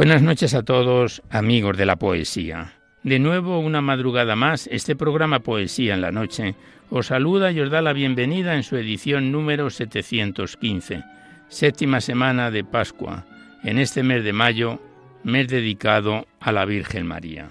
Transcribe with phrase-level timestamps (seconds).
[0.00, 2.72] Buenas noches a todos, amigos de la poesía.
[3.02, 6.54] De nuevo, una madrugada más, este programa Poesía en la Noche
[6.88, 11.04] os saluda y os da la bienvenida en su edición número 715,
[11.48, 13.26] séptima semana de Pascua,
[13.62, 14.80] en este mes de mayo,
[15.22, 17.50] mes dedicado a la Virgen María.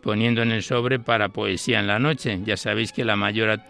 [0.00, 2.40] poniendo en el sobre para poesía en la noche.
[2.44, 3.60] Ya sabéis que la mayor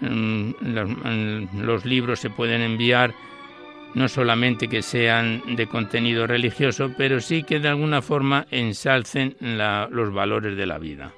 [0.00, 3.14] mm, mm, los, libros se pueden enviar
[3.94, 10.12] no solamente que sean de contenido religioso, pero sí que de alguna forma ensalcen los
[10.12, 11.12] valores de la vida.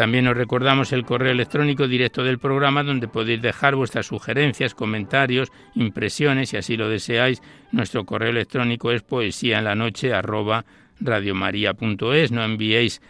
[0.00, 5.52] También os recordamos el correo electrónico directo del programa donde podéis dejar vuestras sugerencias, comentarios,
[5.74, 7.42] impresiones, si así lo deseáis.
[7.70, 10.14] Nuestro correo electrónico es poesía en la noche
[12.30, 13.02] No enviéis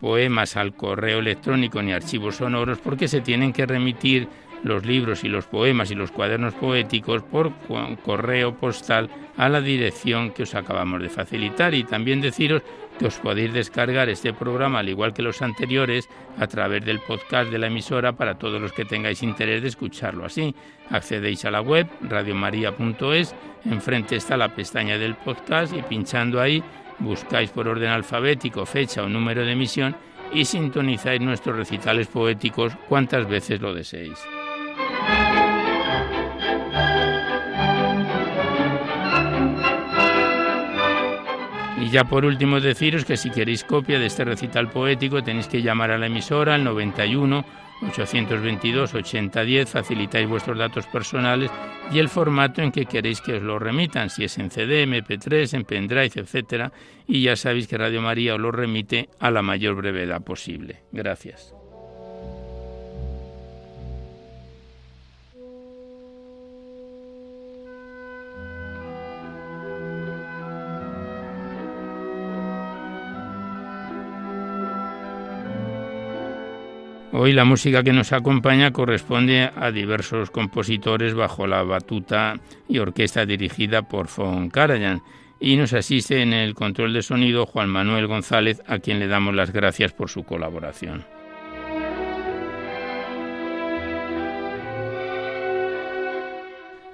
[0.00, 4.26] poemas al correo electrónico ni archivos sonoros porque se tienen que remitir
[4.64, 7.52] los libros y los poemas y los cuadernos poéticos por
[8.04, 12.62] correo postal a la dirección que os acabamos de facilitar y también deciros
[13.04, 16.08] os podéis descargar este programa, al igual que los anteriores,
[16.38, 20.24] a través del podcast de la emisora para todos los que tengáis interés de escucharlo
[20.24, 20.54] así.
[20.90, 26.62] Accedéis a la web radiomaria.es, enfrente está la pestaña del podcast y pinchando ahí
[26.98, 29.96] buscáis por orden alfabético fecha o número de emisión
[30.32, 34.18] y sintonizáis nuestros recitales poéticos cuantas veces lo deseéis.
[41.90, 45.90] Ya por último deciros que si queréis copia de este recital poético tenéis que llamar
[45.90, 47.44] a la emisora al 91
[47.82, 51.50] 822 8010, facilitáis vuestros datos personales
[51.90, 55.54] y el formato en que queréis que os lo remitan, si es en CD, MP3,
[55.54, 56.72] en pendrive, etcétera,
[57.06, 60.82] y ya sabéis que Radio María os lo remite a la mayor brevedad posible.
[60.92, 61.54] Gracias.
[77.14, 83.26] Hoy la música que nos acompaña corresponde a diversos compositores bajo la batuta y orquesta
[83.26, 85.02] dirigida por Von Karajan
[85.38, 89.34] y nos asiste en el control de sonido Juan Manuel González, a quien le damos
[89.34, 91.04] las gracias por su colaboración.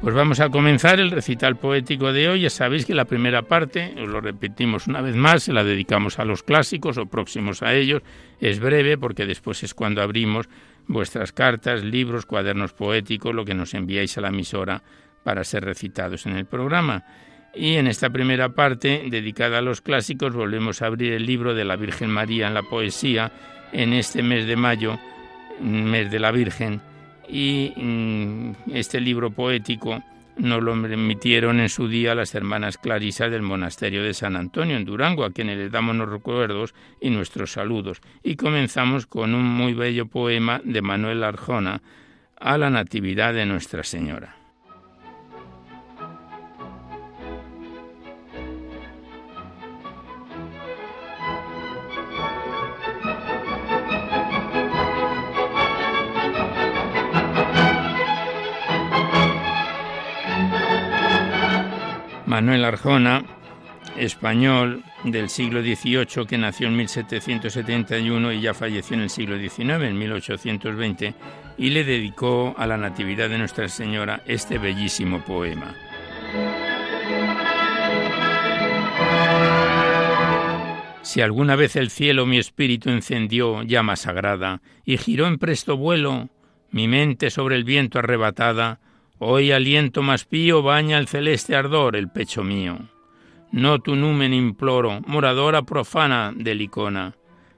[0.00, 2.43] Pues vamos a comenzar el recital poético de hoy.
[2.43, 6.21] Ya sabéis que la primera parte, os lo repetimos una vez más, se la dedicamos
[6.21, 8.03] a los clásicos o próximos a ellos.
[8.41, 10.49] Es breve porque después es cuando abrimos
[10.87, 14.85] vuestras cartas, libros, cuadernos poéticos, lo que nos enviáis a la emisora
[15.25, 17.05] para ser recitados en el programa.
[17.53, 21.65] Y en esta primera parte, dedicada a los clásicos, volvemos a abrir el libro de
[21.65, 23.33] la Virgen María en la poesía
[23.73, 24.97] en este mes de mayo,
[25.61, 26.88] mes de la Virgen.
[27.29, 30.03] Y mm, este libro poético
[30.39, 34.85] nos lo permitieron en su día las hermanas Clarisa del monasterio de San Antonio en
[34.85, 38.01] Durango, a quienes les damos los recuerdos y nuestros saludos.
[38.23, 41.83] Y comenzamos con un muy bello poema de Manuel Arjona
[42.39, 44.37] a la Natividad de Nuestra Señora.
[62.29, 63.25] Manuel Arjona,
[63.97, 69.85] español del siglo XVIII que nació en 1771 y ya falleció en el siglo XIX,
[69.85, 71.15] en 1820,
[71.57, 75.75] y le dedicó a la Natividad de Nuestra Señora este bellísimo poema.
[81.01, 86.29] Si alguna vez el cielo mi espíritu encendió llama sagrada y giró en presto vuelo,
[86.71, 88.81] mi mente sobre el viento arrebatada,
[89.20, 92.79] Hoy aliento más pío baña el celeste ardor el pecho mío.
[93.50, 97.17] No tu numen imploro, moradora profana del icona,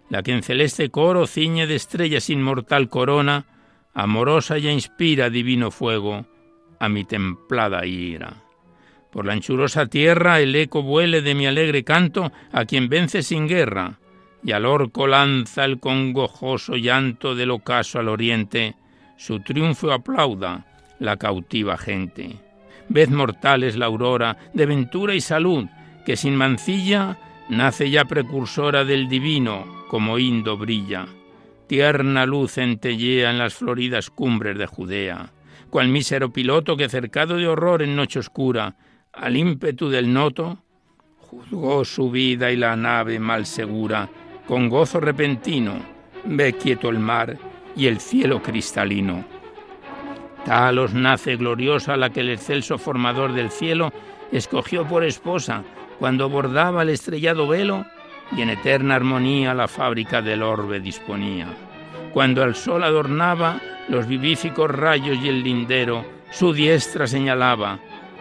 [0.08, 3.44] la que en celeste coro ciñe de estrellas inmortal corona,
[3.92, 6.24] amorosa ya inspira divino fuego
[6.78, 8.42] a mi templada ira.
[9.12, 13.46] Por la anchurosa tierra el eco vuele de mi alegre canto a quien vence sin
[13.46, 13.98] guerra,
[14.42, 18.76] y al orco lanza el congojoso llanto del ocaso al oriente,
[19.18, 20.64] su triunfo aplauda
[21.00, 22.36] la cautiva gente.
[22.88, 25.66] Ved mortales la aurora de ventura y salud,
[26.06, 27.18] que sin mancilla
[27.48, 31.06] nace ya precursora del divino, como Indo brilla.
[31.66, 35.32] Tierna luz centellea en las floridas cumbres de Judea,
[35.70, 38.76] cual mísero piloto que cercado de horror en noche oscura,
[39.12, 40.58] al ímpetu del noto,
[41.18, 44.08] juzgó su vida y la nave mal segura,
[44.46, 45.74] con gozo repentino,
[46.24, 47.38] ve quieto el mar
[47.76, 49.39] y el cielo cristalino
[50.44, 53.92] Talos nace gloriosa la que el excelso formador del cielo
[54.32, 55.62] escogió por esposa
[55.98, 57.84] cuando bordaba el estrellado velo
[58.32, 61.48] y en eterna armonía la fábrica del orbe disponía.
[62.12, 67.78] Cuando el sol adornaba los vivíficos rayos y el lindero, su diestra señalaba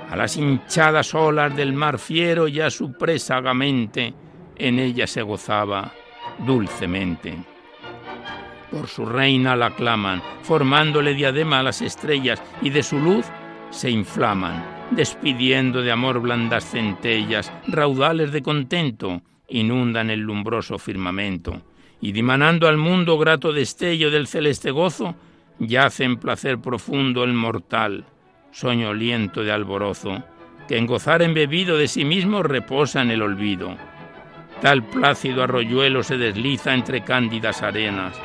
[0.09, 4.13] a las hinchadas olas del mar fiero y a su presa agamente,
[4.57, 5.91] en ella se gozaba
[6.39, 7.37] dulcemente
[8.71, 13.25] por su reina la claman, formándole diadema a las estrellas y de su luz
[13.71, 21.61] se inflaman, despidiendo de amor blandas centellas, raudales de contento inundan el lumbroso firmamento,
[22.01, 25.15] y dimanando al mundo grato destello del celeste gozo,
[25.59, 28.05] yace en placer profundo el mortal,
[28.51, 30.23] soñoliento de alborozo,
[30.67, 33.75] que en gozar embebido de sí mismo reposa en el olvido.
[34.61, 38.19] Tal plácido arroyuelo se desliza entre cándidas arenas,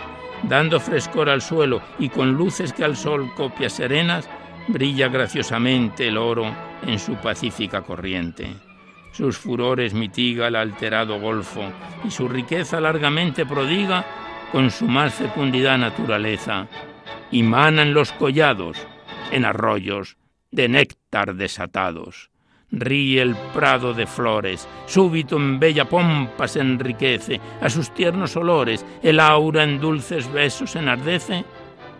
[0.48, 4.28] dando frescor al suelo y con luces que al sol copia serenas,
[4.68, 6.44] brilla graciosamente el oro
[6.86, 8.54] en su pacífica corriente.
[9.12, 11.62] Sus furores mitiga el alterado golfo
[12.04, 14.04] y su riqueza largamente prodiga
[14.50, 16.66] con su más fecundidad naturaleza.
[17.30, 18.76] Y manan los collados
[19.30, 20.16] en arroyos
[20.50, 22.30] de néctar desatados
[22.78, 28.84] ríe el prado de flores, súbito en bella pompa se enriquece, a sus tiernos olores
[29.02, 31.44] el aura en dulces besos enardece,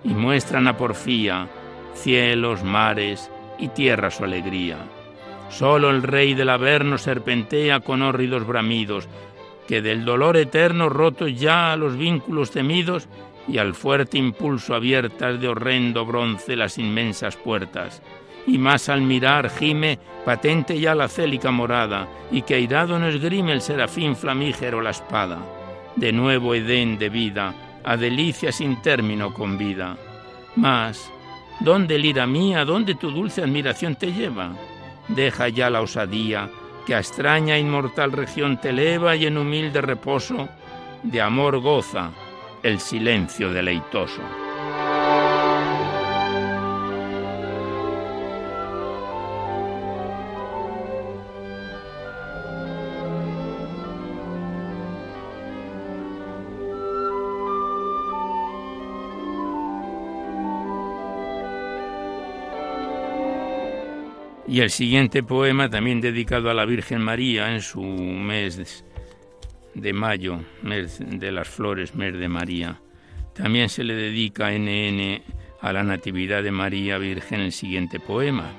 [0.04, 1.49] y muestran a porfía
[1.95, 4.78] cielos, mares y tierra su alegría.
[5.49, 9.09] Solo el rey del Averno serpentea con hórridos bramidos,
[9.66, 13.09] que del dolor eterno rotos ya a los vínculos temidos
[13.49, 18.02] y al fuerte impulso abiertas de horrendo bronce las inmensas puertas
[18.46, 23.52] y más al mirar gime patente ya la célica morada, y que airado no esgrime
[23.52, 25.38] el serafín flamígero la espada.
[25.96, 29.96] De nuevo Edén de vida, a delicia sin término con vida.
[30.56, 31.10] Mas,
[31.60, 34.52] ¿dónde lira mía, dónde tu dulce admiración te lleva?
[35.08, 36.48] Deja ya la osadía,
[36.86, 40.48] que a extraña inmortal región te eleva y en humilde reposo
[41.02, 42.10] de amor goza
[42.62, 44.43] el silencio deleitoso.
[64.54, 68.84] Y el siguiente poema, también dedicado a la Virgen María en su mes
[69.75, 72.80] de mayo, mes de las flores, mes de María.
[73.34, 75.25] También se le dedica NN
[75.61, 78.52] a la Natividad de María Virgen el siguiente poema.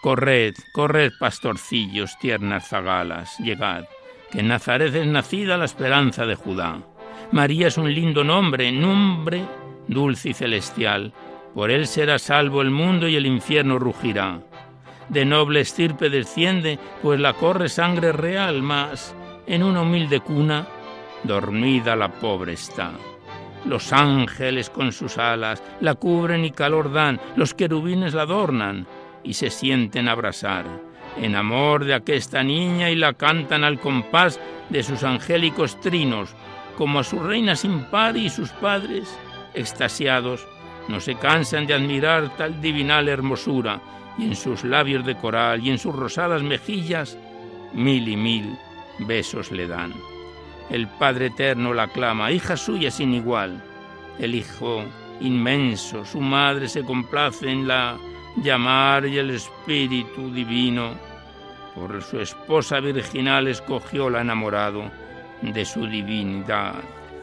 [0.00, 3.84] Corred, corred, pastorcillos, tiernas zagalas, llegad,
[4.32, 6.80] que en Nazaret es nacida la esperanza de Judá.
[7.32, 9.44] María es un lindo nombre, nombre
[9.88, 11.12] dulce y celestial.
[11.54, 14.40] Por él será salvo el mundo y el infierno rugirá.
[15.08, 19.14] De noble estirpe desciende, pues la corre sangre real, mas
[19.46, 20.66] en una humilde cuna,
[21.24, 22.92] dormida la pobre está.
[23.64, 28.86] Los ángeles con sus alas la cubren y calor dan, los querubines la adornan
[29.24, 30.66] y se sienten abrazar,
[31.16, 34.38] en amor de aquesta niña y la cantan al compás
[34.68, 36.34] de sus angélicos trinos,
[36.76, 39.18] como a su reina sin par y sus padres,
[39.54, 40.46] extasiados,
[40.86, 43.80] no se cansan de admirar tal divinal hermosura,
[44.18, 47.16] y en sus labios de coral y en sus rosadas mejillas,
[47.72, 48.58] mil y mil
[48.98, 49.94] besos le dan.
[50.70, 53.62] El Padre Eterno la clama, hija suya sin igual.
[54.18, 54.84] El Hijo
[55.20, 57.96] inmenso, su madre se complace en la
[58.42, 60.92] llamar y el Espíritu Divino,
[61.74, 64.90] por su esposa virginal escogió la enamorado
[65.42, 66.74] de su divinidad,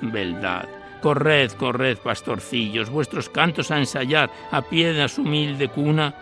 [0.01, 0.65] beldad.
[1.01, 6.15] Corred, corred, pastorcillos, vuestros cantos a ensayar a pie humilde cuna,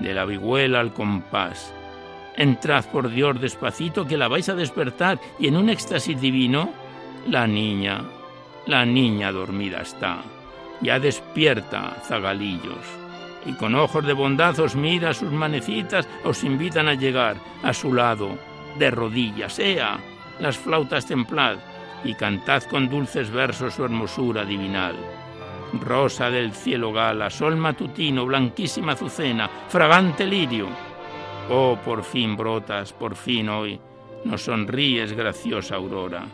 [0.00, 1.72] de la vihuela al compás.
[2.36, 6.70] Entrad por Dios despacito que la vais a despertar y en un éxtasis divino,
[7.28, 8.02] la niña,
[8.66, 10.22] la niña dormida está.
[10.82, 12.86] Ya despierta, zagalillos,
[13.46, 17.94] y con ojos de bondad os mira sus manecitas, os invitan a llegar a su
[17.94, 18.36] lado,
[18.78, 19.98] de rodillas, sea,
[20.38, 21.56] las flautas templad,
[22.04, 24.96] y cantad con dulces versos su hermosura divinal.
[25.72, 30.68] Rosa del cielo gala, sol matutino, blanquísima azucena, fragante lirio,
[31.48, 33.78] Oh, por fin brotas, por fin hoy,
[34.24, 36.26] nos sonríes, graciosa aurora.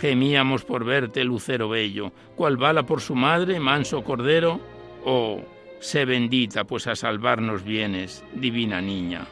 [0.00, 4.60] Gemíamos por verte, lucero bello, cual bala por su madre, manso cordero.
[5.04, 5.40] Oh,
[5.78, 9.26] sé bendita, pues a salvarnos vienes, divina niña.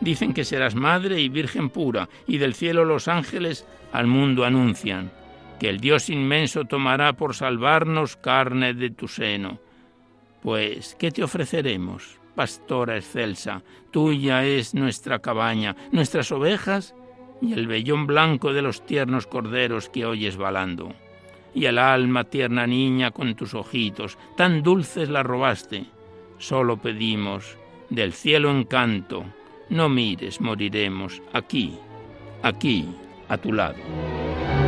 [0.00, 5.10] Dicen que serás madre y virgen pura, y del cielo los ángeles al mundo anuncian
[5.58, 9.58] que el Dios inmenso tomará por salvarnos carne de tu seno.
[10.42, 12.18] Pues, ¿qué te ofreceremos?
[12.38, 16.94] pastora excelsa, tuya es nuestra cabaña, nuestras ovejas
[17.42, 20.94] y el vellón blanco de los tiernos corderos que oyes balando.
[21.52, 25.86] Y el alma tierna niña con tus ojitos, tan dulces la robaste.
[26.38, 27.58] Solo pedimos,
[27.90, 29.24] del cielo encanto,
[29.68, 31.76] no mires, moriremos, aquí,
[32.44, 32.88] aquí,
[33.28, 34.67] a tu lado.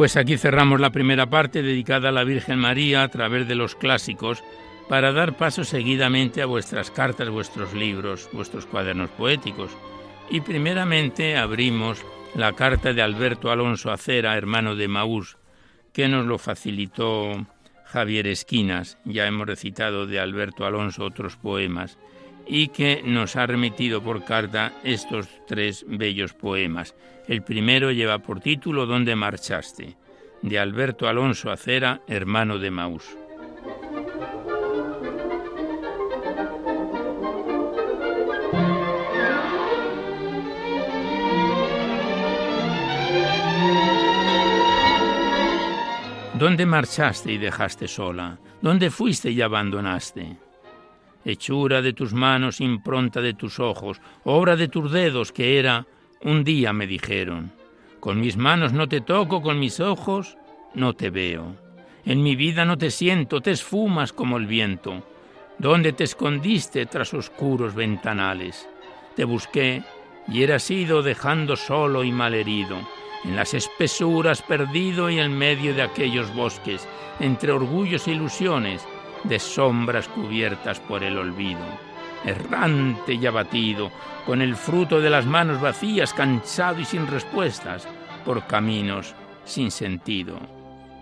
[0.00, 3.74] Pues aquí cerramos la primera parte dedicada a la Virgen María a través de los
[3.74, 4.42] clásicos
[4.88, 9.70] para dar paso seguidamente a vuestras cartas, vuestros libros, vuestros cuadernos poéticos.
[10.30, 12.02] Y primeramente abrimos
[12.34, 15.36] la carta de Alberto Alonso Acera, hermano de Maús,
[15.92, 17.46] que nos lo facilitó
[17.84, 18.96] Javier Esquinas.
[19.04, 21.98] Ya hemos recitado de Alberto Alonso otros poemas
[22.52, 26.96] y que nos ha remitido por carta estos tres bellos poemas.
[27.28, 29.96] El primero lleva por título ¿Dónde marchaste?
[30.42, 33.16] de Alberto Alonso Acera, hermano de Maús.
[46.34, 48.40] ¿Dónde marchaste y dejaste sola?
[48.60, 50.49] ¿Dónde fuiste y abandonaste?
[51.24, 55.86] Hechura de tus manos, impronta de tus ojos, obra de tus dedos que era,
[56.22, 57.52] un día me dijeron,
[58.00, 60.36] con mis manos no te toco, con mis ojos
[60.74, 61.54] no te veo.
[62.04, 65.06] En mi vida no te siento, te esfumas como el viento.
[65.58, 68.66] ¿Dónde te escondiste tras oscuros ventanales?
[69.14, 69.82] Te busqué
[70.26, 72.78] y eras ido dejando solo y malherido,
[73.24, 78.86] en las espesuras perdido y en medio de aquellos bosques, entre orgullos e ilusiones,
[79.24, 81.60] de sombras cubiertas por el olvido,
[82.24, 83.90] errante y abatido,
[84.26, 87.86] con el fruto de las manos vacías, cansado y sin respuestas,
[88.24, 90.38] por caminos sin sentido.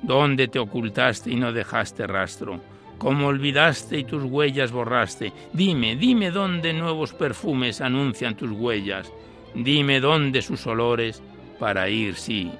[0.02, 2.60] ¿Dónde te ocultaste y no dejaste rastro?
[2.98, 5.32] ¿Cómo olvidaste y tus huellas borraste?
[5.52, 9.12] Dime, dime dónde nuevos perfumes anuncian tus huellas.
[9.54, 11.22] Dime dónde sus olores
[11.58, 12.50] para ir, sí,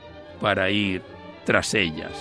[0.40, 1.02] para ir
[1.44, 2.12] tras ellas.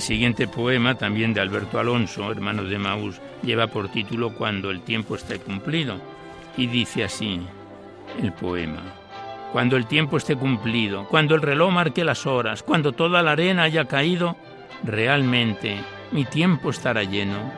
[0.00, 5.14] Siguiente poema, también de Alberto Alonso, hermano de Maús, lleva por título Cuando el tiempo
[5.14, 5.96] esté cumplido
[6.56, 7.40] y dice así
[8.22, 8.82] el poema.
[9.52, 13.62] Cuando el tiempo esté cumplido, cuando el reloj marque las horas, cuando toda la arena
[13.62, 14.36] haya caído,
[14.84, 15.78] realmente
[16.12, 17.50] mi tiempo estará lleno.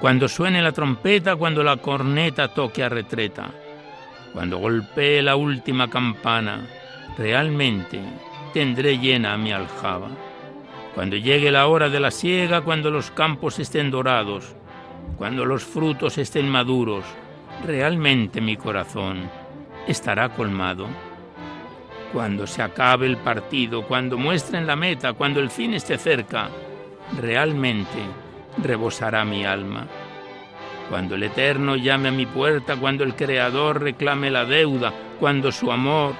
[0.00, 3.50] Cuando suene la trompeta, cuando la corneta toque a retreta,
[4.32, 6.66] cuando golpee la última campana,
[7.16, 8.00] realmente
[8.52, 10.08] tendré llena mi aljaba.
[10.94, 14.54] Cuando llegue la hora de la siega, cuando los campos estén dorados,
[15.18, 17.04] cuando los frutos estén maduros,
[17.66, 19.28] realmente mi corazón
[19.88, 20.86] estará colmado.
[22.12, 26.48] Cuando se acabe el partido, cuando muestren la meta, cuando el fin esté cerca,
[27.20, 27.98] realmente
[28.62, 29.88] rebosará mi alma.
[30.88, 35.72] Cuando el Eterno llame a mi puerta, cuando el Creador reclame la deuda, cuando su
[35.72, 36.14] amor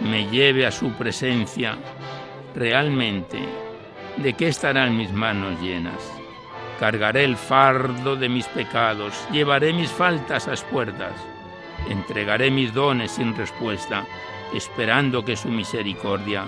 [0.00, 1.76] me lleve a su presencia,
[2.54, 3.67] realmente
[4.22, 6.12] ¿de qué estarán mis manos llenas?
[6.80, 11.12] Cargaré el fardo de mis pecados, llevaré mis faltas a puertas,
[11.88, 14.04] entregaré mis dones sin respuesta,
[14.54, 16.44] esperando que su misericordia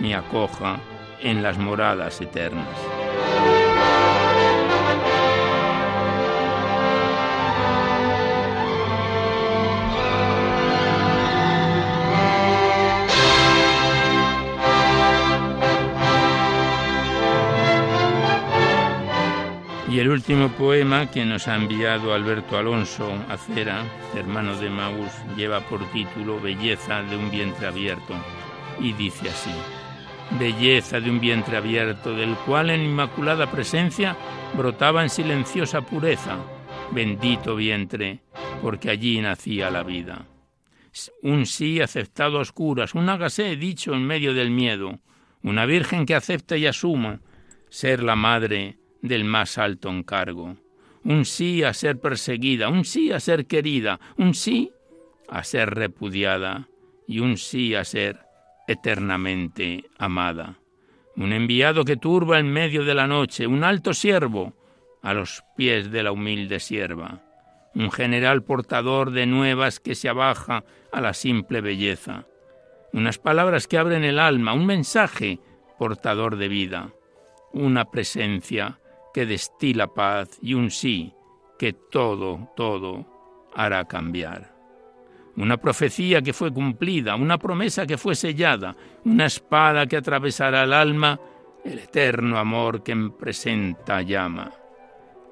[0.00, 0.78] me acoja
[1.20, 3.57] en las moradas eternas.
[20.18, 23.84] Último poema que nos ha enviado Alberto Alonso Acera,
[24.16, 28.14] hermano de Maús, lleva por título Belleza de un vientre abierto
[28.80, 29.52] y dice así.
[30.36, 34.16] Belleza de un vientre abierto, del cual en inmaculada presencia
[34.56, 36.36] brotaba en silenciosa pureza.
[36.90, 38.22] Bendito vientre,
[38.60, 40.26] porque allí nacía la vida.
[41.22, 44.98] Un sí aceptado a oscuras, un hágase dicho en medio del miedo,
[45.44, 47.20] una virgen que acepta y asuma
[47.70, 50.56] ser la madre del más alto encargo.
[51.04, 54.72] Un sí a ser perseguida, un sí a ser querida, un sí
[55.28, 56.68] a ser repudiada
[57.06, 58.20] y un sí a ser
[58.66, 60.58] eternamente amada.
[61.16, 64.54] Un enviado que turba en medio de la noche, un alto siervo
[65.02, 67.22] a los pies de la humilde sierva,
[67.74, 72.26] un general portador de nuevas que se abaja a la simple belleza,
[72.92, 75.40] unas palabras que abren el alma, un mensaje
[75.78, 76.90] portador de vida,
[77.52, 78.78] una presencia
[79.12, 81.12] que destila paz y un sí
[81.58, 83.06] que todo, todo
[83.54, 84.54] hará cambiar.
[85.36, 90.72] Una profecía que fue cumplida, una promesa que fue sellada, una espada que atravesará el
[90.72, 91.20] alma,
[91.64, 94.50] el eterno amor que en presenta llama.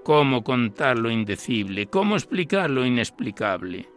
[0.05, 1.87] ¿Cómo contar lo indecible?
[1.87, 3.89] ¿Cómo explicar lo inexplicable?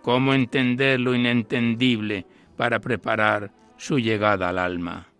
[0.00, 5.13] ¿Cómo entender lo inentendible para preparar su llegada al alma?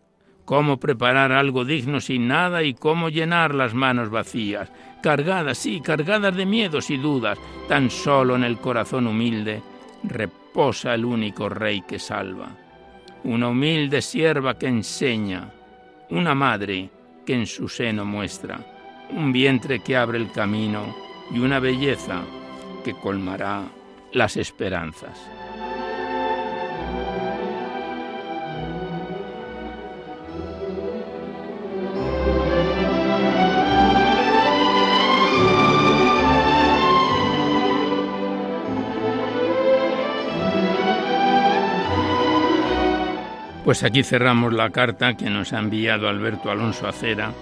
[0.45, 4.71] Cómo preparar algo digno sin nada y cómo llenar las manos vacías,
[5.03, 9.63] cargadas, sí, cargadas de miedos y dudas, tan solo en el corazón humilde
[10.03, 12.49] reposa el único Rey que salva.
[13.25, 15.51] Una humilde sierva que enseña,
[16.11, 16.91] una madre
[17.25, 18.61] que en su seno muestra,
[19.11, 20.95] un vientre que abre el camino
[21.31, 22.23] y una belleza
[22.85, 23.63] que colmará
[24.13, 25.34] las esperanzas.
[43.65, 47.33] Pues aquí cerramos la carta que nos ha enviado Alberto Alonso Acera,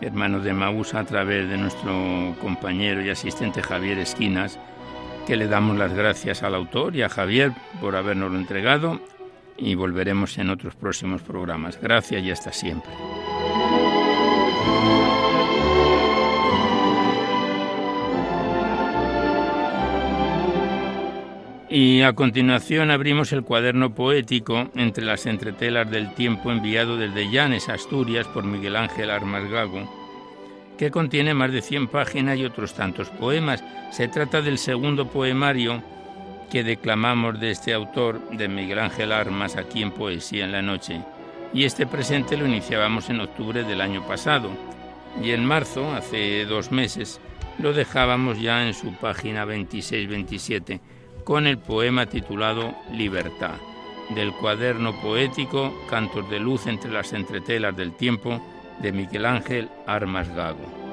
[0.00, 4.58] hermano de Maús, a través de nuestro compañero y asistente Javier Esquinas,
[5.26, 9.00] que le damos las gracias al autor y a Javier por habernoslo entregado
[9.58, 11.78] y volveremos en otros próximos programas.
[11.78, 12.92] Gracias y hasta siempre.
[21.76, 27.68] Y a continuación abrimos el cuaderno poético entre las entretelas del tiempo enviado desde Llanes,
[27.68, 29.92] Asturias, por Miguel Ángel Armas Gago,
[30.78, 33.64] que contiene más de 100 páginas y otros tantos poemas.
[33.90, 35.82] Se trata del segundo poemario
[36.48, 41.02] que declamamos de este autor, de Miguel Ángel Armas, aquí en Poesía en la Noche.
[41.52, 44.48] Y este presente lo iniciábamos en octubre del año pasado.
[45.20, 47.20] Y en marzo, hace dos meses,
[47.58, 50.78] lo dejábamos ya en su página 26-27
[51.24, 53.56] con el poema titulado Libertad,
[54.14, 58.40] del cuaderno poético Cantos de luz entre las entretelas del tiempo
[58.80, 60.83] de Miguel Ángel Armas Gago.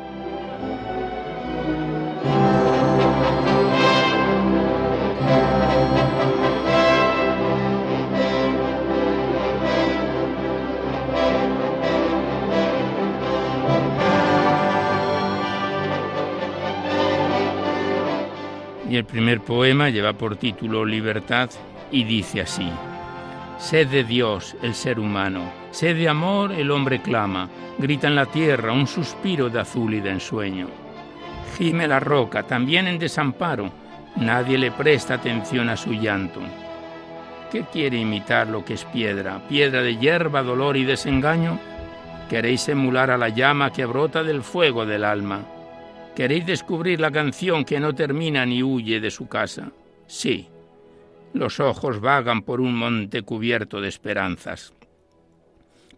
[18.92, 21.50] Y el primer poema lleva por título Libertad
[21.94, 22.70] y dice así.
[23.58, 28.26] Sed de Dios el ser humano, sed de amor el hombre clama, grita en la
[28.26, 30.68] tierra un suspiro de azul y de ensueño.
[31.58, 33.72] Gime la roca, también en desamparo,
[34.18, 36.42] nadie le presta atención a su llanto.
[37.50, 39.42] ¿Qué quiere imitar lo que es piedra?
[39.48, 41.58] ¿Piedra de hierba, dolor y desengaño?
[42.30, 45.61] ¿Queréis emular a la llama que brota del fuego del alma?
[46.16, 49.72] ¿Queréis descubrir la canción que no termina ni huye de su casa?
[50.08, 50.50] Sí.
[51.34, 54.74] Los ojos vagan por un monte cubierto de esperanzas.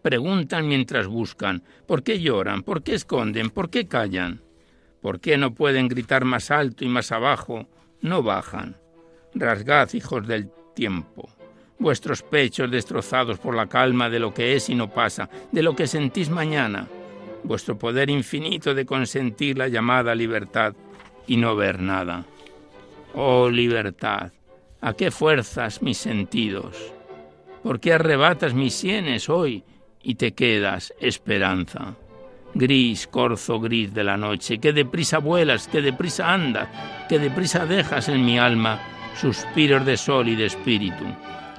[0.02, 2.62] Preguntan mientras buscan, ¿por qué lloran?
[2.62, 3.50] ¿Por qué esconden?
[3.50, 4.40] ¿Por qué callan?
[5.00, 7.66] ¿Por qué no pueden gritar más alto y más abajo?
[8.00, 8.76] No bajan.
[9.34, 11.28] Rasgad, hijos del tiempo,
[11.78, 15.74] vuestros pechos destrozados por la calma de lo que es y no pasa, de lo
[15.74, 16.86] que sentís mañana
[17.44, 20.74] vuestro poder infinito de consentir la llamada libertad
[21.26, 22.24] y no ver nada.
[23.14, 24.32] Oh libertad,
[24.80, 26.92] ¿a qué fuerzas mis sentidos?
[27.62, 29.62] ¿Por qué arrebatas mis sienes hoy
[30.02, 31.94] y te quedas esperanza?
[32.54, 36.68] Gris, corzo gris de la noche, que deprisa vuelas, que deprisa andas,
[37.08, 38.80] que deprisa dejas en mi alma
[39.20, 41.04] suspiros de sol y de espíritu,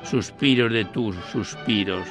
[0.03, 2.05] suspiros de tus suspiros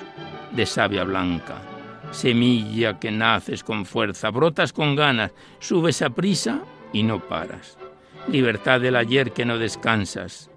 [0.53, 1.74] de savia blanca
[2.11, 6.61] semilla que naces con fuerza, brotas con ganas, subes a prisa
[6.93, 7.79] y no paras.
[8.29, 10.51] Libertad del ayer que no descansas.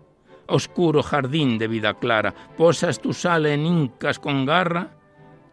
[0.47, 4.91] Oscuro jardín de vida clara, posas tu sal en incas con garra,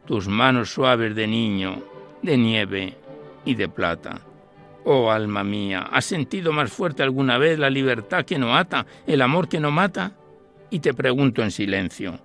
[0.07, 1.83] tus manos suaves de niño,
[2.22, 2.96] de nieve
[3.44, 4.20] y de plata.
[4.85, 9.22] Oh alma mía, ¿has sentido más fuerte alguna vez la libertad que no ata, el
[9.22, 10.12] amor que no mata?
[10.70, 12.20] Y te pregunto en silencio.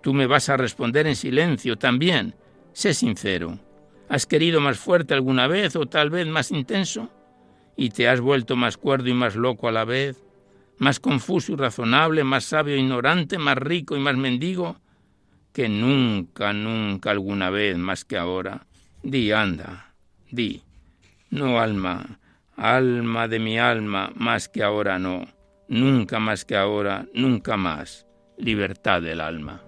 [0.00, 2.34] Tú me vas a responder en silencio también.
[2.74, 3.56] Sé sincero.
[4.08, 7.08] ¿Has querido más fuerte alguna vez o tal vez más intenso?
[7.76, 10.24] ¿Y te has vuelto más cuerdo y más loco a la vez?
[10.78, 14.76] ¿Más confuso y razonable, más sabio e ignorante, más rico y más mendigo?
[15.52, 18.66] Que nunca, nunca alguna vez más que ahora.
[19.04, 19.94] Di, anda,
[20.32, 20.60] di.
[21.30, 22.18] No, alma,
[22.56, 25.28] alma de mi alma, más que ahora no.
[25.68, 28.04] Nunca más que ahora, nunca más.
[28.36, 29.62] Libertad del alma.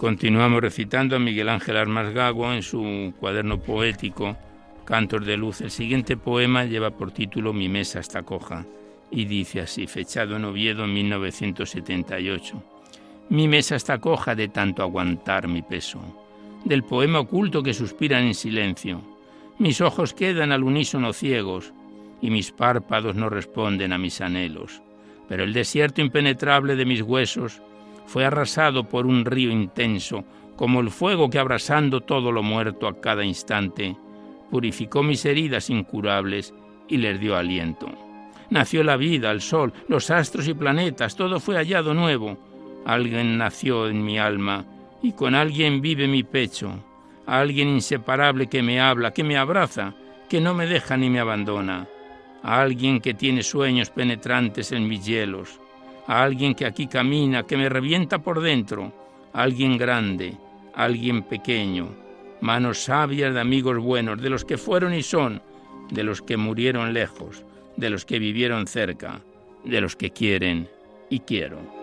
[0.00, 4.34] Continuamos recitando a Miguel Ángel Armas Gago en su cuaderno poético
[4.86, 5.60] Cantos de Luz.
[5.60, 8.64] El siguiente poema lleva por título Mi mesa está coja
[9.10, 12.62] y dice así, fechado en Oviedo en 1978.
[13.28, 16.00] Mi mesa está coja de tanto aguantar mi peso,
[16.64, 19.02] del poema oculto que suspiran en silencio.
[19.58, 21.74] Mis ojos quedan al unísono ciegos
[22.22, 24.80] y mis párpados no responden a mis anhelos.
[25.28, 27.60] Pero el desierto impenetrable de mis huesos
[28.10, 30.24] fue arrasado por un río intenso,
[30.56, 33.96] como el fuego que abrasando todo lo muerto a cada instante,
[34.50, 36.52] purificó mis heridas incurables
[36.88, 37.88] y les dio aliento.
[38.50, 42.36] Nació la vida, el sol, los astros y planetas, todo fue hallado nuevo.
[42.84, 44.64] Alguien nació en mi alma
[45.04, 46.72] y con alguien vive mi pecho,
[47.26, 49.94] alguien inseparable que me habla, que me abraza,
[50.28, 51.86] que no me deja ni me abandona,
[52.42, 55.59] alguien que tiene sueños penetrantes en mis hielos,
[56.10, 58.92] a alguien que aquí camina, que me revienta por dentro,
[59.32, 60.36] alguien grande,
[60.74, 61.94] alguien pequeño,
[62.40, 65.40] manos sabias de amigos buenos, de los que fueron y son,
[65.88, 67.44] de los que murieron lejos,
[67.76, 69.20] de los que vivieron cerca,
[69.62, 70.68] de los que quieren
[71.10, 71.79] y quiero.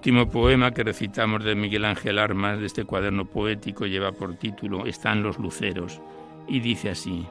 [0.00, 4.86] Último poema que recitamos de Miguel Ángel Armas, de este cuaderno poético, lleva por título
[4.86, 6.00] Están los luceros,
[6.48, 7.26] y dice así,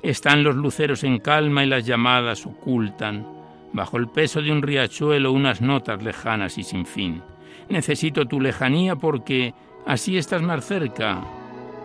[0.00, 3.26] Están los luceros en calma y las llamadas ocultan,
[3.72, 7.20] bajo el peso de un riachuelo, unas notas lejanas y sin fin.
[7.68, 9.52] Necesito tu lejanía porque
[9.84, 11.20] así estás más cerca,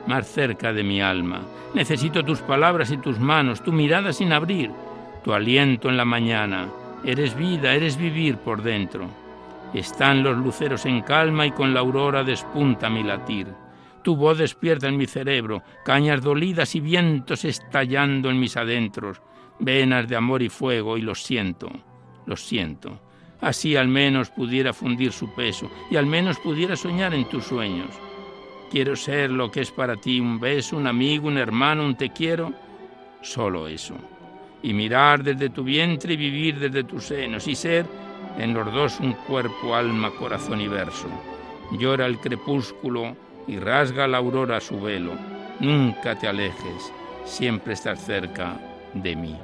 [0.06, 1.42] más cerca de mi alma.
[1.74, 4.70] Necesito tus palabras y tus manos, tu mirada sin abrir,
[5.24, 6.68] tu aliento en la mañana.
[7.04, 9.10] Eres vida, eres vivir por dentro.
[9.74, 13.48] Están los luceros en calma y con la aurora despunta mi latir.
[14.04, 19.22] Tu voz despierta en mi cerebro, cañas dolidas y vientos estallando en mis adentros,
[19.60, 21.70] venas de amor y fuego, y lo siento,
[22.26, 23.00] lo siento.
[23.42, 27.90] Así al menos pudiera fundir su peso y al menos pudiera soñar en tus sueños.
[28.72, 32.10] Quiero ser lo que es para ti un beso, un amigo, un hermano, un te
[32.10, 32.54] quiero.
[33.22, 33.96] Solo eso.
[34.62, 37.86] Y mirar desde tu vientre y vivir desde tus senos y ser
[38.38, 41.08] en los dos un cuerpo, alma, corazón y verso.
[41.72, 43.16] Llora el crepúsculo
[43.48, 45.14] y rasga la aurora su velo.
[45.60, 46.94] Nunca te alejes,
[47.26, 48.60] siempre estás cerca
[48.94, 49.36] de mí.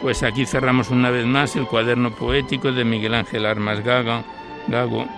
[0.00, 5.08] Pues aquí cerramos una vez más el cuaderno poético de Miguel Ángel Armas Gago,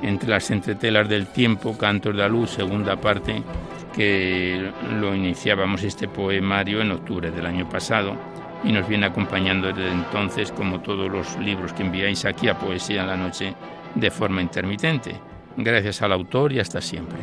[0.00, 3.42] entre las entretelas del tiempo, Cantos de la Luz, segunda parte,
[3.92, 8.14] que lo iniciábamos este poemario en octubre del año pasado
[8.62, 13.02] y nos viene acompañando desde entonces, como todos los libros que enviáis aquí a Poesía
[13.02, 13.54] en la Noche,
[13.94, 15.16] de forma intermitente.
[15.56, 17.18] Gracias al autor y hasta siempre.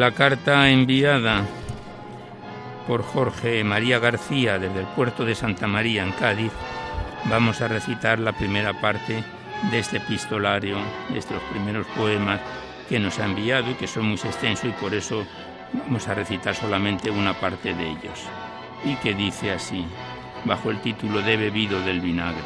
[0.00, 1.44] La carta enviada
[2.88, 6.52] por Jorge María García desde el puerto de Santa María en Cádiz,
[7.26, 9.22] vamos a recitar la primera parte
[9.70, 10.78] de este epistolario,
[11.10, 12.40] de estos primeros poemas
[12.88, 15.26] que nos ha enviado y que son muy extensos y por eso
[15.74, 18.24] vamos a recitar solamente una parte de ellos.
[18.86, 19.84] Y que dice así,
[20.46, 22.40] bajo el título de Bebido del Vinagre,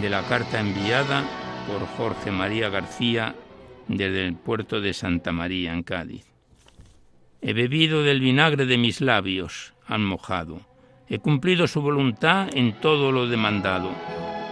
[0.00, 1.22] de la carta enviada
[1.66, 3.34] por Jorge María García
[3.88, 6.24] desde el puerto de Santa María en Cádiz.
[7.40, 10.60] He bebido del vinagre de mis labios, han mojado.
[11.08, 13.90] He cumplido su voluntad en todo lo demandado.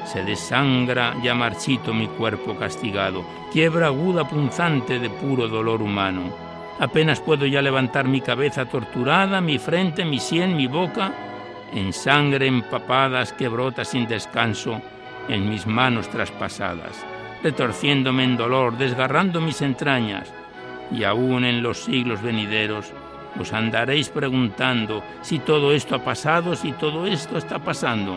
[0.04, 6.32] Se desangra ya marchito mi cuerpo castigado, quiebra aguda punzante de puro dolor humano.
[6.78, 11.12] Apenas puedo ya levantar mi cabeza torturada, mi frente, mi sien, mi boca,
[11.72, 14.80] en sangre empapadas que brota sin descanso
[15.28, 17.13] en mis manos traspasadas
[17.44, 20.32] retorciéndome en dolor, desgarrando mis entrañas,
[20.90, 22.90] y aún en los siglos venideros
[23.38, 28.16] os andaréis preguntando si todo esto ha pasado, si todo esto está pasando.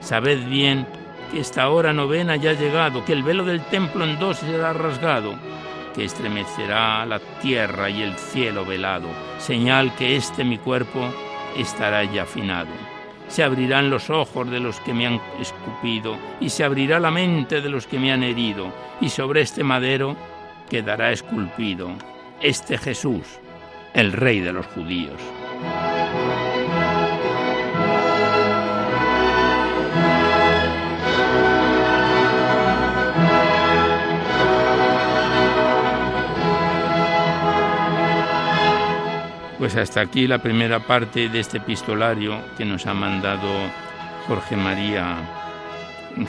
[0.00, 0.86] Sabed bien
[1.30, 4.74] que esta hora novena ya ha llegado, que el velo del templo en dos será
[4.74, 5.34] rasgado,
[5.94, 11.08] que estremecerá la tierra y el cielo velado, señal que este mi cuerpo
[11.56, 12.97] estará ya afinado
[13.28, 17.60] se abrirán los ojos de los que me han escupido, y se abrirá la mente
[17.60, 20.16] de los que me han herido, y sobre este madero
[20.68, 21.90] quedará esculpido
[22.40, 23.40] este Jesús,
[23.94, 25.20] el Rey de los judíos.
[39.68, 43.50] Pues hasta aquí la primera parte de este epistolario que nos ha mandado
[44.26, 45.18] Jorge María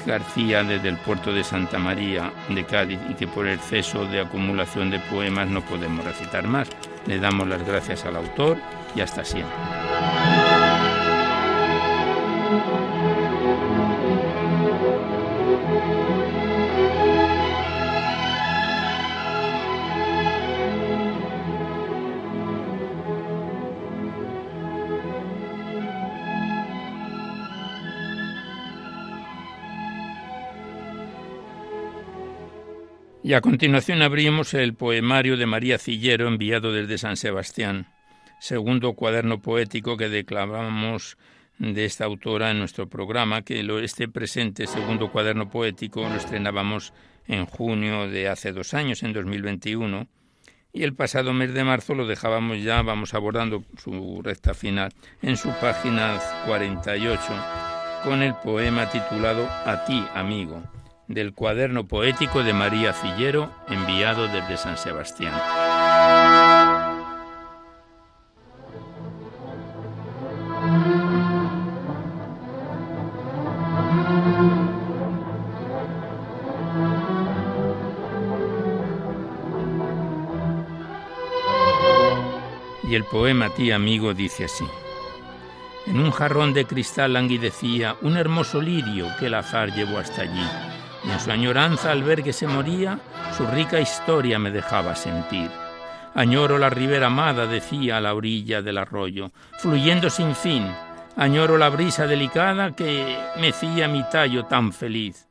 [0.06, 4.92] García desde el puerto de Santa María de Cádiz y que por exceso de acumulación
[4.92, 6.68] de poemas no podemos recitar más.
[7.06, 8.58] Le damos las gracias al autor
[8.94, 9.89] y hasta siempre.
[33.30, 37.86] Y a continuación abrimos el poemario de María Cillero enviado desde San Sebastián,
[38.40, 41.16] segundo cuaderno poético que declamamos
[41.60, 46.92] de esta autora en nuestro programa, que este presente segundo cuaderno poético lo estrenábamos
[47.28, 50.08] en junio de hace dos años, en 2021,
[50.74, 55.38] y el pasado mes de marzo lo dejábamos ya, vamos abordando su recta final, en
[55.38, 57.22] su página 48,
[58.04, 60.79] con el poema titulado A ti, amigo
[61.10, 65.34] del cuaderno poético de María Cillero, enviado desde San Sebastián.
[82.84, 84.66] Y el poema Ti amigo dice así.
[85.88, 90.69] En un jarrón de cristal languidecía un hermoso lirio que el azar llevó hasta allí
[91.04, 93.00] en su añoranza al ver que se moría,
[93.38, 95.50] su rica historia me dejaba sentir.
[96.14, 100.66] Añoro la ribera amada, decía a la orilla del arroyo, fluyendo sin fin.
[101.16, 105.28] Añoro la brisa delicada que mecía mi tallo tan feliz.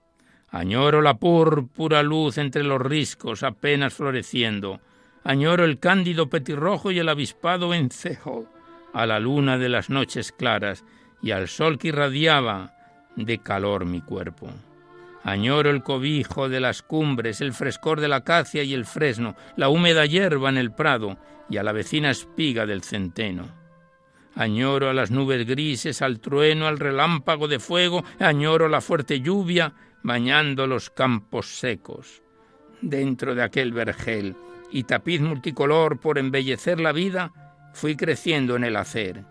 [0.50, 4.80] Añoro la púrpura luz entre los riscos apenas floreciendo.
[5.24, 8.46] Añoro el cándido petirrojo y el avispado vencejo,
[8.94, 10.84] a la luna de las noches claras
[11.20, 12.72] y al sol que irradiaba
[13.16, 14.48] de calor mi cuerpo.
[15.28, 19.68] Añoro el cobijo de las cumbres, el frescor de la acacia y el fresno, la
[19.68, 21.18] húmeda hierba en el prado
[21.50, 23.46] y a la vecina espiga del centeno.
[24.34, 29.74] Añoro a las nubes grises, al trueno, al relámpago de fuego, añoro la fuerte lluvia
[30.02, 32.22] bañando los campos secos.
[32.80, 34.34] Dentro de aquel vergel
[34.72, 37.32] y tapiz multicolor por embellecer la vida,
[37.74, 39.24] fui creciendo en el hacer.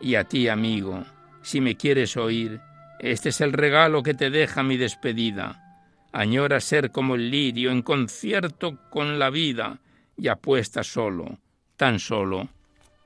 [0.00, 1.04] Y a ti, amigo,
[1.42, 2.60] si me quieres oír,
[3.02, 5.84] este es el regalo que te deja mi despedida.
[6.12, 9.80] Añora ser como el lirio en concierto con la vida
[10.16, 11.38] y apuesta solo,
[11.76, 12.48] tan solo,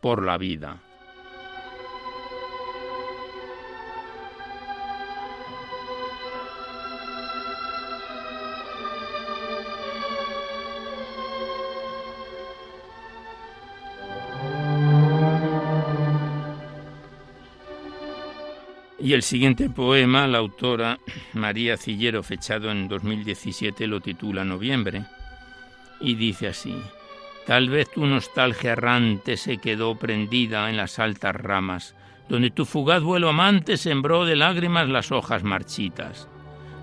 [0.03, 0.83] por la vida.
[19.07, 20.99] Y el siguiente poema, la autora
[21.33, 25.05] María Cillero, fechado en 2017, lo titula Noviembre.
[26.01, 26.75] Y dice así,
[27.47, 31.95] Tal vez tu nostalgia errante se quedó prendida en las altas ramas,
[32.29, 36.29] donde tu fugaz vuelo amante sembró de lágrimas las hojas marchitas.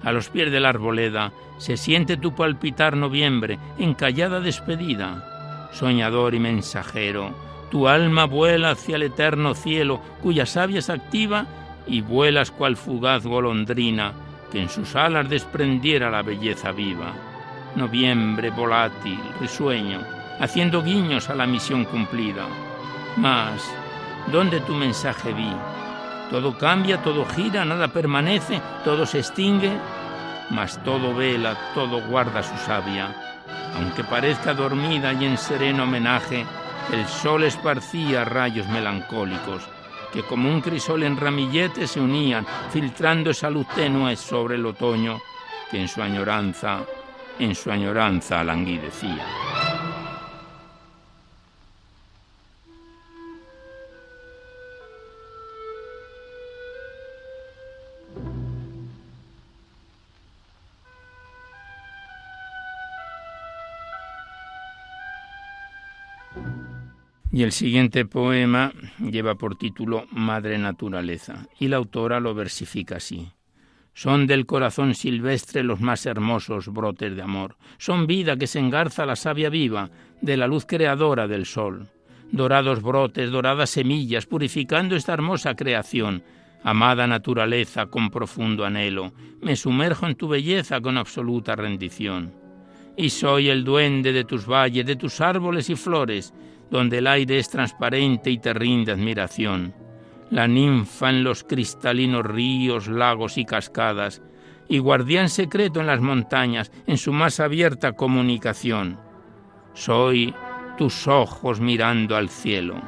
[0.01, 5.69] A los pies de la arboleda se siente tu palpitar noviembre, en callada despedida.
[5.73, 7.35] Soñador y mensajero,
[7.69, 11.47] tu alma vuela hacia el eterno cielo, cuya savia es activa
[11.87, 14.13] y vuelas cual fugaz golondrina
[14.51, 17.13] que en sus alas desprendiera la belleza viva.
[17.75, 20.01] Noviembre volátil, risueño,
[20.39, 22.45] haciendo guiños a la misión cumplida.
[23.17, 23.63] Mas,
[24.31, 25.51] ¿dónde tu mensaje vi?
[26.29, 29.71] Todo cambia, todo gira, nada permanece, todo se extingue,
[30.51, 33.15] mas todo vela, todo guarda su savia.
[33.75, 36.45] Aunque parezca dormida y en sereno homenaje,
[36.91, 39.67] el sol esparcía rayos melancólicos
[40.13, 45.19] que como un crisol en ramilletes se unían, filtrando esa luz tenue sobre el otoño
[45.71, 46.81] que en su añoranza,
[47.39, 49.72] en su añoranza languidecía.
[67.33, 73.27] Y el siguiente poema lleva por título Madre Naturaleza, y la autora lo versifica así.
[73.95, 79.07] Son del corazón silvestre los más hermosos brotes de amor, son vida que se engarza
[79.07, 79.89] la savia viva
[80.21, 81.87] de la luz creadora del sol.
[82.31, 86.21] Dorados brotes, doradas semillas, purificando esta hermosa creación.
[86.63, 92.31] Amada naturaleza, con profundo anhelo, me sumerjo en tu belleza con absoluta rendición.
[92.95, 96.31] Y soy el duende de tus valles, de tus árboles y flores,
[96.73, 99.75] donde el aire es transparente y te rinde admiración,
[100.31, 104.23] la ninfa en los cristalinos ríos, lagos y cascadas,
[104.67, 108.97] y guardián secreto en las montañas, en su más abierta comunicación.
[109.75, 110.33] Soy
[110.75, 112.81] tus ojos mirando al cielo.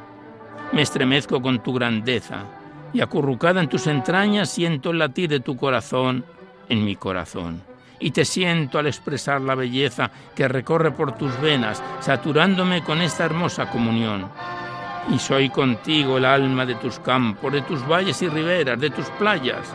[0.72, 2.44] Me estremezco con tu grandeza,
[2.92, 6.26] y acurrucada en tus entrañas siento el latir de tu corazón
[6.70, 7.75] en mi corazón
[8.06, 13.26] y te siento al expresar la belleza que recorre por tus venas, saturándome con esta
[13.26, 14.30] hermosa comunión.
[15.12, 19.10] Y soy contigo el alma de tus campos, de tus valles y riberas, de tus
[19.18, 19.74] playas,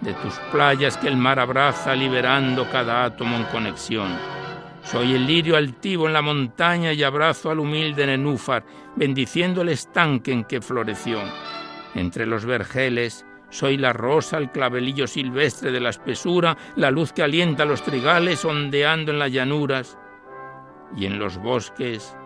[0.00, 4.18] de tus playas que el mar abraza liberando cada átomo en conexión.
[4.82, 8.64] Soy el lirio altivo en la montaña y abrazo al humilde nenúfar,
[8.96, 11.20] bendiciendo el estanque en que floreció.
[11.94, 17.22] Entre los vergeles soy la rosa, el clavelillo silvestre de la espesura, la luz que
[17.22, 19.98] alienta los trigales ondeando en las llanuras.
[20.96, 22.16] Y en los bosques,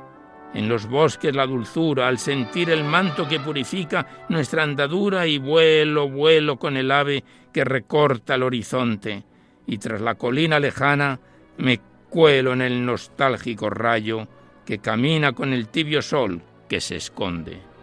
[0.55, 6.09] en los bosques la dulzura, al sentir el manto que purifica nuestra andadura y vuelo,
[6.09, 9.25] vuelo con el ave que recorta el horizonte.
[9.67, 11.19] Y tras la colina lejana
[11.59, 14.29] me cuelo en el nostálgico rayo
[14.65, 17.74] que camina con el tibio sol que se esconde.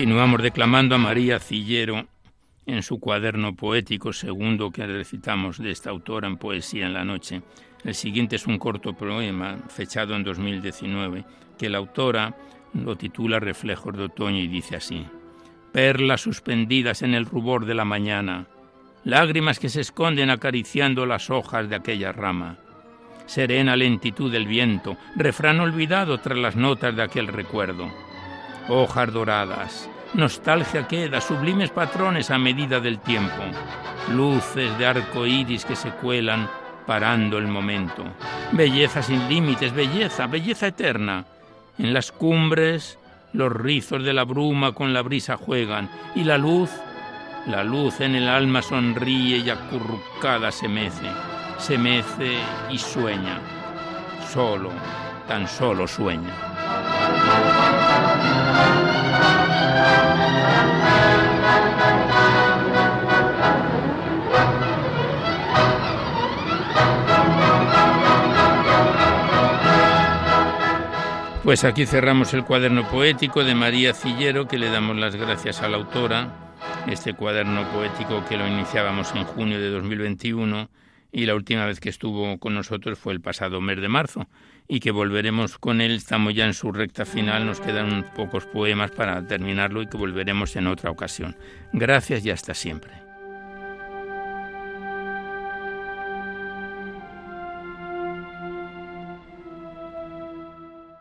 [0.00, 2.06] Continuamos declamando a María Cillero
[2.64, 7.42] en su cuaderno poético segundo que recitamos de esta autora en Poesía en la Noche.
[7.84, 11.26] El siguiente es un corto poema fechado en 2019
[11.58, 12.34] que la autora
[12.72, 15.04] lo titula Reflejos de Otoño y dice así.
[15.70, 18.46] Perlas suspendidas en el rubor de la mañana,
[19.04, 22.56] lágrimas que se esconden acariciando las hojas de aquella rama.
[23.26, 28.09] Serena lentitud del viento, refrán olvidado tras las notas de aquel recuerdo.
[28.68, 33.42] Hojas doradas, nostalgia queda, sublimes patrones a medida del tiempo,
[34.12, 36.48] luces de arco iris que se cuelan
[36.86, 38.04] parando el momento.
[38.52, 41.24] Belleza sin límites, belleza, belleza eterna.
[41.78, 42.98] En las cumbres
[43.32, 46.70] los rizos de la bruma con la brisa juegan y la luz,
[47.46, 51.06] la luz en el alma sonríe y acurrucada se mece,
[51.58, 52.38] se mece
[52.70, 53.38] y sueña,
[54.32, 54.70] solo,
[55.26, 58.09] tan solo sueña.
[71.50, 75.68] Pues aquí cerramos el cuaderno poético de María Cillero, que le damos las gracias a
[75.68, 76.28] la autora,
[76.86, 80.68] este cuaderno poético que lo iniciábamos en junio de 2021
[81.12, 84.28] y la última vez que estuvo con nosotros fue el pasado mes de marzo
[84.68, 88.92] y que volveremos con él, estamos ya en su recta final, nos quedan pocos poemas
[88.92, 91.36] para terminarlo y que volveremos en otra ocasión.
[91.72, 92.92] Gracias y hasta siempre.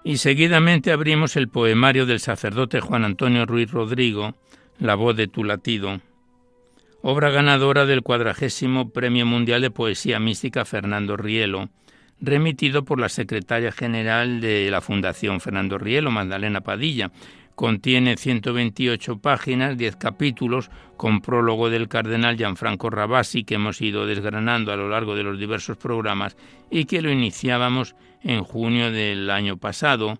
[0.03, 4.33] Y seguidamente abrimos el poemario del sacerdote Juan Antonio Ruiz Rodrigo,
[4.79, 5.99] La voz de tu latido,
[7.01, 11.69] obra ganadora del cuadragésimo Premio Mundial de Poesía Mística Fernando Rielo,
[12.19, 17.11] remitido por la secretaria general de la Fundación Fernando Rielo, Magdalena Padilla.
[17.55, 24.71] Contiene 128 páginas, 10 capítulos, con prólogo del cardenal Gianfranco Rabasi, que hemos ido desgranando
[24.71, 26.37] a lo largo de los diversos programas
[26.69, 30.19] y que lo iniciábamos en junio del año pasado.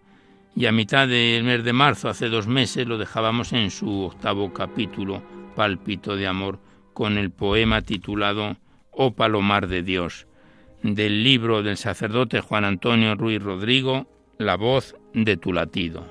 [0.53, 4.51] Y a mitad del mes de marzo, hace dos meses, lo dejábamos en su octavo
[4.51, 5.21] capítulo,
[5.55, 6.59] Pálpito de Amor,
[6.99, 8.57] con el poema titulado
[8.91, 10.27] Oh Palomar de Dios,
[10.83, 14.05] del libro del sacerdote Juan Antonio Ruiz Rodrigo,
[14.37, 16.05] La voz de tu latido.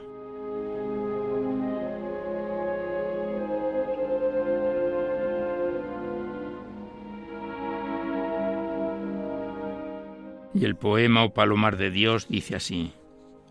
[10.55, 12.93] Y el poema Oh Palomar de Dios dice así.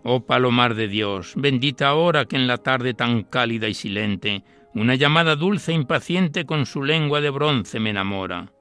[0.01, 4.41] Oh Palomar de Dios, bendita hora que en la tarde tan cálida y silente
[4.77, 8.51] una llamada dulce e impaciente con su lengua de bronce me enamora.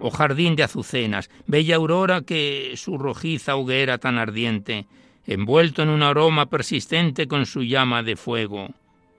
[0.00, 4.86] Oh jardín de azucenas, bella aurora que su rojiza hoguera tan ardiente,
[5.26, 8.70] envuelto en un aroma persistente con su llama de fuego,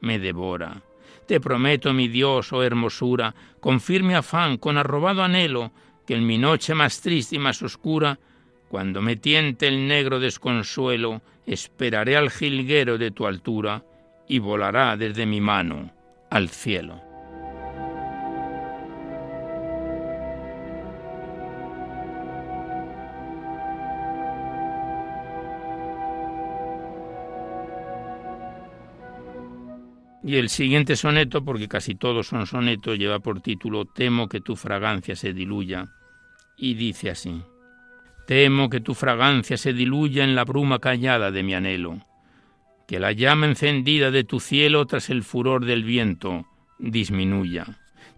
[0.01, 0.82] me devora.
[1.28, 5.71] Te prometo, mi Dios, oh hermosura, con firme afán, con arrobado anhelo,
[6.07, 8.17] que en mi noche más triste y más oscura,
[8.67, 13.84] cuando me tiente el negro desconsuelo, esperaré al jilguero de tu altura
[14.28, 15.95] y volará desde mi mano
[16.36, 17.01] al cielo.
[30.23, 34.57] Y el siguiente soneto, porque casi todos son sonetos, lleva por título Temo que tu
[34.57, 35.93] fragancia se diluya.
[36.57, 37.43] Y dice así,
[38.27, 42.01] Temo que tu fragancia se diluya en la bruma callada de mi anhelo
[42.88, 46.45] que la llama encendida de tu cielo tras el furor del viento
[46.77, 47.65] disminuya.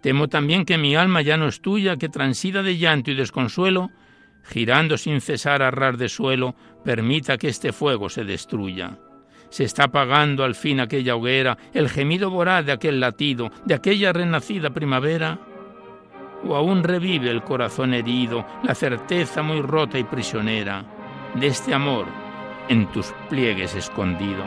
[0.01, 3.89] Temo también que mi alma ya no es tuya, que transida de llanto y desconsuelo,
[4.43, 8.99] girando sin cesar a ras de suelo, permita que este fuego se destruya.
[9.49, 14.13] Se está apagando al fin aquella hoguera, el gemido voraz de aquel latido, de aquella
[14.13, 15.39] renacida primavera.
[16.43, 20.85] O aún revive el corazón herido, la certeza muy rota y prisionera
[21.33, 22.26] de este amor
[22.69, 24.43] en tus pliegues escondido.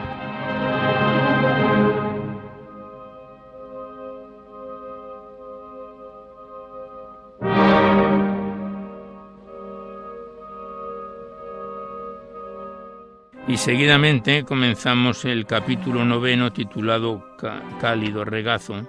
[13.49, 17.37] Y seguidamente comenzamos el capítulo noveno titulado
[17.81, 18.87] Cálido Regazo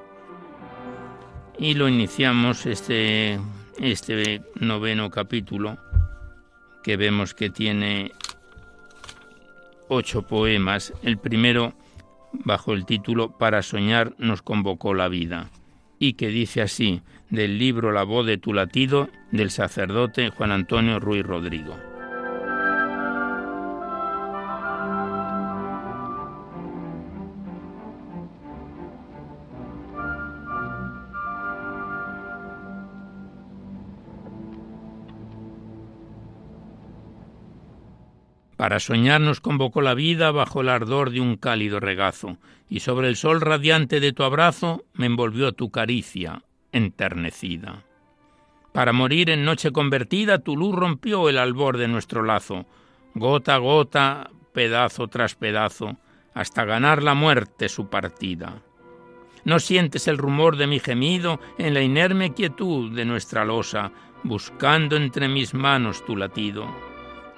[1.58, 3.40] y lo iniciamos este,
[3.80, 5.78] este noveno capítulo
[6.84, 8.12] que vemos que tiene
[9.92, 10.94] ocho poemas.
[11.04, 11.74] El primero,
[12.32, 15.50] bajo el título Para soñar nos convocó la vida,
[16.00, 21.00] y que dice así, del libro La voz de tu latido, del sacerdote Juan Antonio
[21.00, 21.91] Ruiz Rodrigo.
[38.62, 42.38] Para soñar nos convocó la vida bajo el ardor de un cálido regazo,
[42.70, 47.84] y sobre el sol radiante de tu abrazo me envolvió tu caricia enternecida.
[48.72, 52.68] Para morir en noche convertida, tu luz rompió el albor de nuestro lazo,
[53.16, 55.98] gota a gota, pedazo tras pedazo,
[56.36, 58.62] hasta ganar la muerte su partida.
[59.44, 63.92] No sientes el rumor de mi gemido en la inerme quietud de nuestra losa,
[64.22, 66.91] buscando entre mis manos tu latido.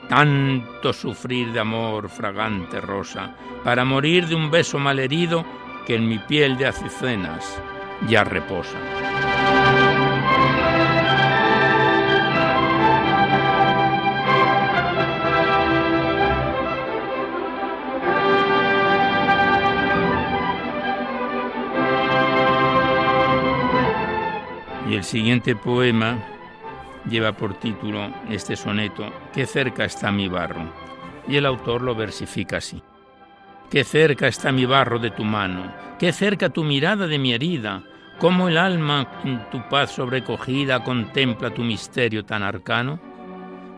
[0.09, 5.45] Tanto sufrir de amor, fragante rosa, para morir de un beso malherido
[5.85, 7.61] que en mi piel de azucenas
[8.07, 8.77] ya reposa.
[24.89, 26.32] Y el siguiente poema
[27.09, 30.71] lleva por título este soneto, Qué cerca está mi barro.
[31.27, 32.81] Y el autor lo versifica así.
[33.69, 37.81] Qué cerca está mi barro de tu mano, qué cerca tu mirada de mi herida,
[38.19, 42.99] cómo el alma en tu paz sobrecogida contempla tu misterio tan arcano.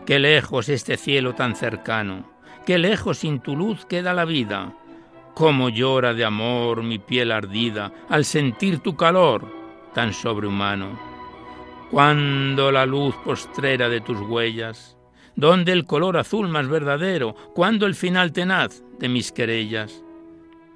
[0.04, 2.30] Qué lejos este cielo tan cercano,
[2.66, 4.74] qué lejos sin tu luz queda la vida.
[5.34, 9.50] Cómo llora de amor mi piel ardida al sentir tu calor
[9.94, 11.15] tan sobrehumano.
[11.90, 14.96] Cuando la luz postrera de tus huellas,
[15.36, 20.02] donde el color azul más verdadero, cuando el final tenaz de mis querellas.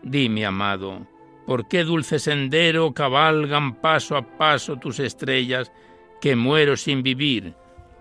[0.03, 1.07] Dime, amado,
[1.47, 5.73] ¿por qué dulce sendero cabalgan paso a paso tus estrellas,
[6.21, 7.55] que muero sin vivir,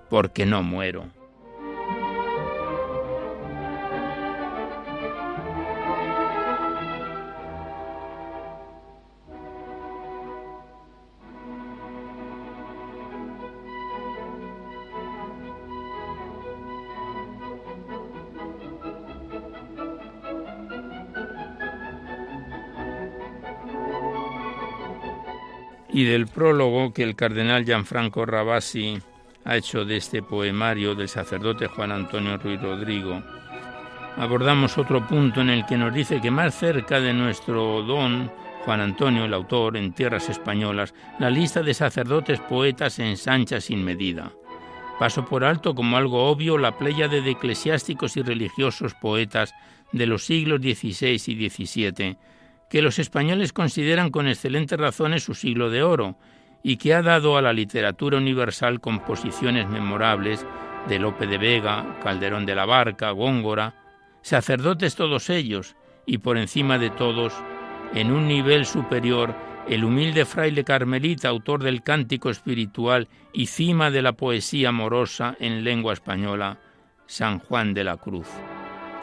[0.09, 1.07] porque no muero?
[25.99, 28.99] Y del prólogo que el cardenal Gianfranco Rabasi
[29.43, 33.21] ha hecho de este poemario del sacerdote Juan Antonio Ruiz Rodrigo,
[34.15, 38.31] abordamos otro punto en el que nos dice que más cerca de nuestro don,
[38.63, 43.83] Juan Antonio, el autor, en tierras españolas, la lista de sacerdotes poetas se ensancha sin
[43.83, 44.31] medida.
[44.99, 49.53] Paso por alto como algo obvio la playa de eclesiásticos y religiosos poetas
[49.91, 52.17] de los siglos XVI y XVII,
[52.69, 56.15] que los españoles consideran con excelentes razones su siglo de oro
[56.63, 60.45] y que ha dado a la literatura universal composiciones memorables
[60.87, 63.75] de Lope de Vega, Calderón de la Barca, Góngora,
[64.21, 67.33] sacerdotes todos ellos, y por encima de todos,
[67.93, 69.35] en un nivel superior,
[69.67, 75.63] el humilde fraile carmelita, autor del cántico espiritual y cima de la poesía amorosa en
[75.63, 76.57] lengua española,
[77.05, 78.27] San Juan de la Cruz.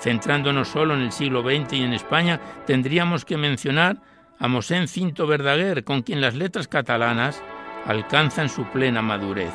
[0.01, 3.97] Centrándonos solo en el siglo XX y en España, tendríamos que mencionar
[4.39, 7.43] a Mosén Cinto Verdaguer, con quien las letras catalanas
[7.87, 9.55] alcanzan su plena madurez.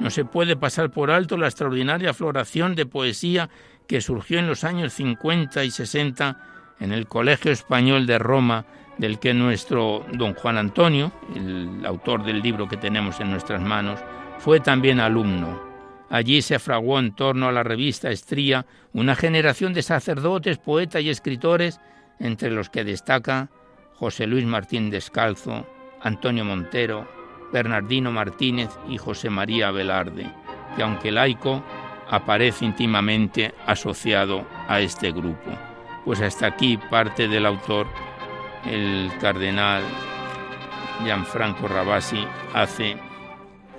[0.00, 3.48] No se puede pasar por alto la extraordinaria floración de poesía
[3.86, 6.36] que surgió en los años 50 y 60
[6.80, 8.64] en el Colegio Español de Roma,
[8.98, 14.00] del que nuestro don Juan Antonio, el autor del libro que tenemos en nuestras manos,
[14.38, 15.73] fue también alumno.
[16.14, 21.10] Allí se fraguó en torno a la revista Estría una generación de sacerdotes, poetas y
[21.10, 21.80] escritores,
[22.20, 23.48] entre los que destaca
[23.94, 25.66] José Luis Martín Descalzo,
[26.00, 27.08] Antonio Montero,
[27.52, 30.30] Bernardino Martínez y José María Velarde,
[30.76, 31.64] que aunque laico,
[32.08, 35.50] aparece íntimamente asociado a este grupo.
[36.04, 37.88] Pues hasta aquí parte del autor,
[38.64, 39.82] el cardenal
[41.02, 42.96] Gianfranco Rabasi, hace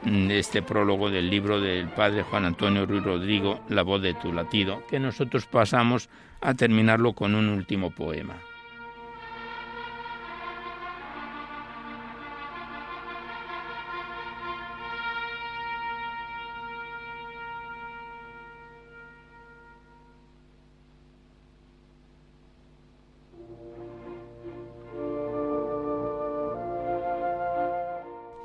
[0.05, 4.83] este prólogo del libro del padre Juan Antonio Ruiz Rodrigo, La voz de tu latido,
[4.87, 6.09] que nosotros pasamos
[6.41, 8.35] a terminarlo con un último poema.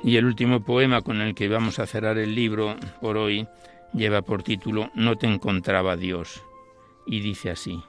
[0.03, 3.47] Y el último poema con el que vamos a cerrar el libro por hoy
[3.93, 6.43] lleva por título No te encontraba Dios.
[7.05, 7.83] Y dice así.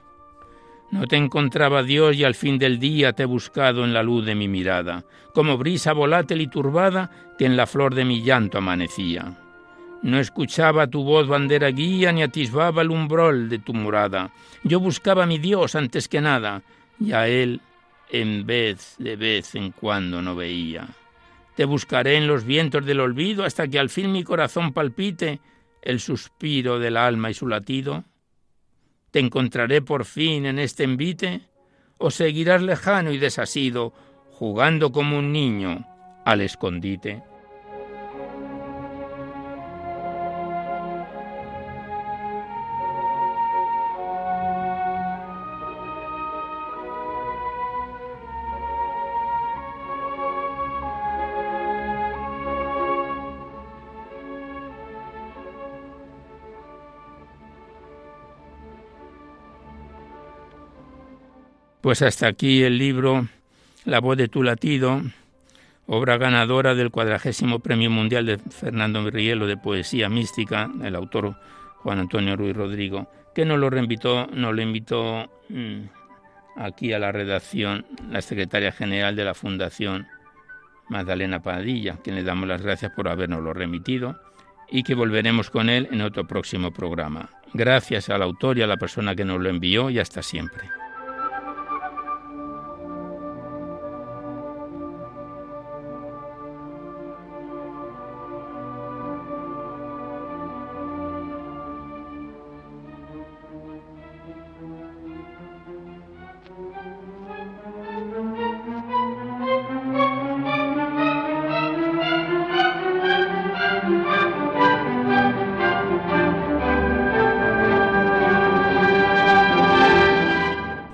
[0.91, 4.25] No te encontraba Dios y al fin del día te he buscado en la luz
[4.25, 7.09] de mi mirada, como brisa volátil y turbada
[7.39, 9.39] que en la flor de mi llanto amanecía.
[10.03, 14.31] No escuchaba tu voz bandera guía ni atisbaba el umbrol de tu morada.
[14.63, 16.61] Yo buscaba a mi Dios antes que nada
[16.99, 17.61] y a Él
[18.11, 20.87] en vez de vez en cuando no veía.
[21.55, 25.39] Te buscaré en los vientos del olvido hasta que al fin mi corazón palpite
[25.81, 28.03] el suspiro del alma y su latido.
[29.11, 31.41] ¿Te encontraré por fin en este envite?
[31.97, 33.93] ¿O seguirás lejano y desasido,
[34.31, 35.85] jugando como un niño
[36.25, 37.21] al escondite?
[61.83, 63.27] Pues hasta aquí el libro
[63.83, 65.01] La voz de tu latido,
[65.85, 71.35] obra ganadora del cuadragésimo Premio Mundial de Fernando Rielo de Poesía Mística, el autor
[71.79, 75.81] Juan Antonio Ruiz Rodrigo, que nos lo reinvitó, nos lo invitó mm,
[76.55, 80.07] aquí a la redacción la secretaria general de la Fundación
[80.87, 84.21] Magdalena Padilla, quien le damos las gracias por habernos lo remitido
[84.71, 87.29] y que volveremos con él en otro próximo programa.
[87.53, 90.69] Gracias al autor y a la persona que nos lo envió y hasta siempre.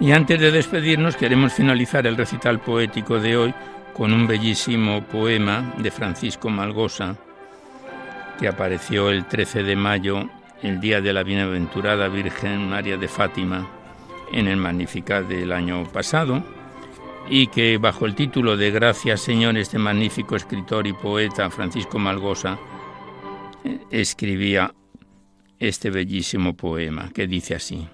[0.09, 3.53] Y antes de despedirnos queremos finalizar el recital poético de hoy
[3.93, 7.15] con un bellísimo poema de Francisco Malgosa
[8.39, 10.27] que apareció el 13 de mayo,
[10.63, 13.69] el día de la bienaventurada Virgen María de Fátima,
[14.33, 16.43] en el Magnificat del año pasado,
[17.29, 22.57] y que bajo el título de Gracias Señor, este magnífico escritor y poeta Francisco Malgosa
[23.63, 24.73] eh, escribía
[25.59, 27.87] este bellísimo poema que dice así.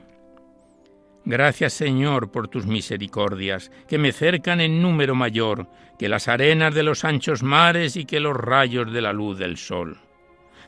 [1.26, 5.68] Gracias Señor por tus misericordias, que me cercan en número mayor
[5.98, 9.58] que las arenas de los anchos mares y que los rayos de la luz del
[9.58, 9.98] sol.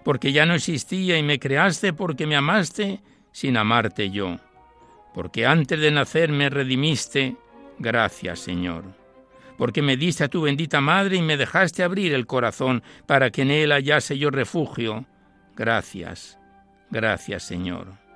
[0.04, 3.02] Porque ya no existía y me creaste porque me amaste
[3.32, 4.38] sin amarte yo.
[5.14, 7.36] Porque antes de nacer me redimiste,
[7.78, 8.84] gracias Señor.
[9.60, 13.44] Porque me diste a tu bendita madre y me dejaste abrir el corazón para que
[13.44, 15.06] en él hallase yo refugio,
[15.56, 16.40] gracias,
[16.90, 18.07] gracias Señor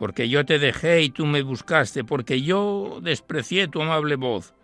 [0.00, 4.54] porque yo te dejé y tú me buscaste, porque yo desprecié tu amable voz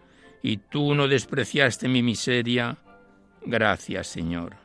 [0.42, 2.78] y tú no despreciaste mi miseria.
[3.44, 4.56] Gracias, Señor.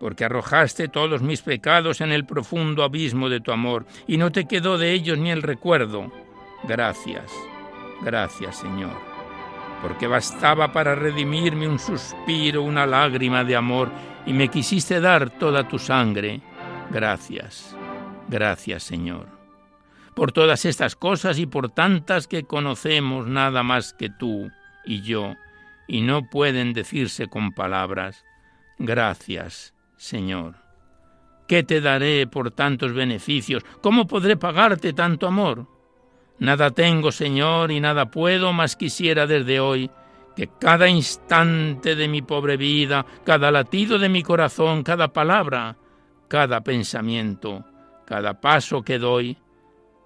[0.00, 4.46] Porque arrojaste todos mis pecados en el profundo abismo de tu amor y no te
[4.46, 6.10] quedó de ellos ni el recuerdo.
[6.64, 7.30] Gracias,
[8.00, 8.96] gracias, Señor.
[9.82, 13.90] Porque bastaba para redimirme un suspiro, una lágrima de amor
[14.24, 16.40] y me quisiste dar toda tu sangre.
[16.90, 17.76] Gracias,
[18.30, 19.37] gracias, Señor
[20.18, 24.50] por todas estas cosas y por tantas que conocemos nada más que tú
[24.84, 25.36] y yo,
[25.86, 28.24] y no pueden decirse con palabras.
[28.80, 30.56] Gracias, Señor.
[31.46, 33.62] ¿Qué te daré por tantos beneficios?
[33.80, 35.68] ¿Cómo podré pagarte tanto amor?
[36.40, 39.88] Nada tengo, Señor, y nada puedo, más quisiera desde hoy
[40.34, 45.76] que cada instante de mi pobre vida, cada latido de mi corazón, cada palabra,
[46.26, 47.64] cada pensamiento,
[48.04, 49.38] cada paso que doy,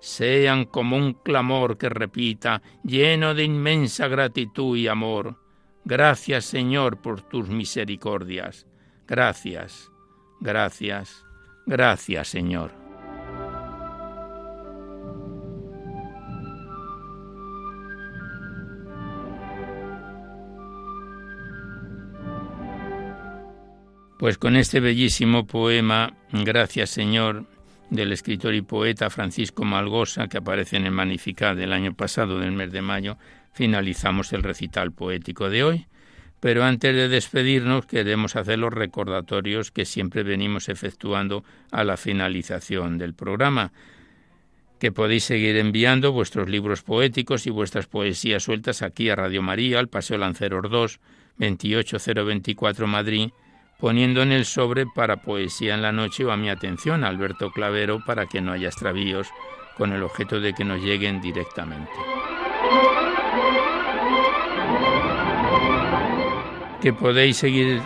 [0.02, 5.38] sean como un clamor que repita, lleno de inmensa gratitud y amor.
[5.84, 8.66] Gracias Señor por tus misericordias.
[9.06, 9.92] Gracias,
[10.40, 11.24] gracias,
[11.66, 12.72] gracias Señor.
[24.18, 27.44] Pues con este bellísimo poema, Gracias Señor,
[27.90, 32.52] del escritor y poeta Francisco Malgosa, que aparece en el Magnificat del año pasado, del
[32.52, 33.18] mes de mayo,
[33.52, 35.86] finalizamos el recital poético de hoy.
[36.40, 42.98] Pero antes de despedirnos, queremos hacer los recordatorios que siempre venimos efectuando a la finalización
[42.98, 43.72] del programa
[44.82, 49.78] que podéis seguir enviando vuestros libros poéticos y vuestras poesías sueltas aquí a Radio María,
[49.78, 50.98] al Paseo Lanceros 2,
[51.38, 53.28] 28024 Madrid,
[53.82, 57.98] poniendo en el sobre para Poesía en la Noche o a mi atención, Alberto Clavero,
[58.06, 59.28] para que no haya extravíos,
[59.76, 61.90] con el objeto de que nos lleguen directamente.
[66.80, 67.80] Que podéis seguir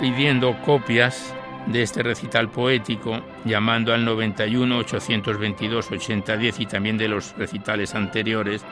[0.00, 1.34] pidiendo copias
[1.66, 8.64] de este recital poético llamando al 91 822 8010 y también de los recitales anteriores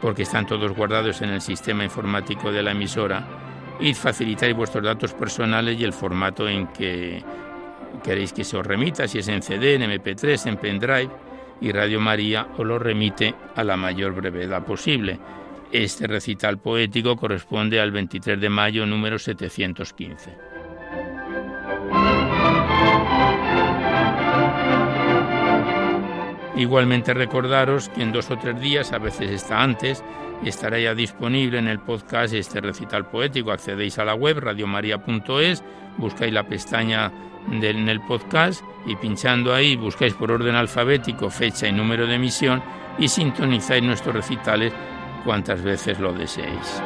[0.00, 3.47] porque están todos guardados en el sistema informático de la emisora
[3.80, 7.22] y facilitáis vuestros datos personales y el formato en que
[8.02, 11.10] queréis que se os remita, si es en CD, en MP3, en pendrive,
[11.60, 15.18] y Radio María os lo remite a la mayor brevedad posible.
[15.72, 20.30] Este recital poético corresponde al 23 de mayo número 715.
[26.56, 30.02] Igualmente recordaros que en dos o tres días, a veces está antes,
[30.44, 33.50] estará ya disponible en el podcast este recital poético.
[33.50, 35.62] Accedéis a la web radiomaria.es,
[35.96, 37.12] buscáis la pestaña
[37.50, 42.62] en el podcast y pinchando ahí buscáis por orden alfabético fecha y número de emisión
[42.98, 44.72] y sintonizáis nuestros recitales
[45.24, 46.82] cuantas veces lo deseéis.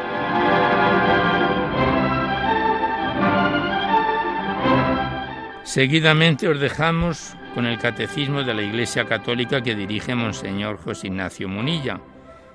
[5.65, 11.49] Seguidamente os dejamos con el Catecismo de la Iglesia Católica que dirige Monseñor José Ignacio
[11.49, 12.01] Munilla.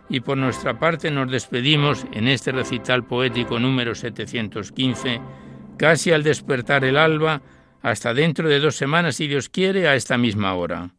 [0.09, 5.19] Y por nuestra parte nos despedimos en este recital poético número 715,
[5.77, 7.41] casi al despertar el alba,
[7.81, 10.91] hasta dentro de dos semanas, si Dios quiere, a esta misma hora.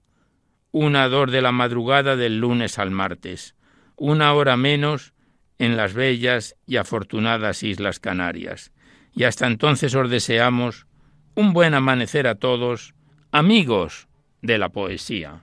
[0.71, 3.55] Una dor de la madrugada del lunes al martes,
[3.97, 5.15] una hora menos
[5.59, 8.73] en las bellas y afortunadas Islas Canarias.
[9.15, 10.87] Y hasta entonces os deseamos
[11.35, 12.95] un buen amanecer a todos,
[13.33, 14.09] amigos
[14.43, 15.43] de la poesía.